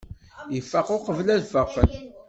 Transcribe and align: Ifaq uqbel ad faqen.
Ifaq 0.59 0.87
uqbel 0.95 1.27
ad 1.35 1.43
faqen. 1.53 1.91